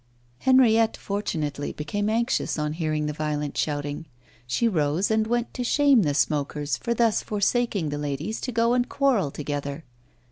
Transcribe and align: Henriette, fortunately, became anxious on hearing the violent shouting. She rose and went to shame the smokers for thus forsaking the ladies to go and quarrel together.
Henriette, 0.39 0.97
fortunately, 0.97 1.73
became 1.73 2.09
anxious 2.09 2.57
on 2.57 2.73
hearing 2.73 3.05
the 3.05 3.13
violent 3.13 3.55
shouting. 3.55 4.07
She 4.47 4.67
rose 4.67 5.11
and 5.11 5.27
went 5.27 5.53
to 5.53 5.63
shame 5.63 6.01
the 6.01 6.15
smokers 6.15 6.75
for 6.75 6.95
thus 6.95 7.21
forsaking 7.21 7.89
the 7.89 7.99
ladies 7.99 8.41
to 8.41 8.51
go 8.51 8.73
and 8.73 8.89
quarrel 8.89 9.29
together. 9.29 9.83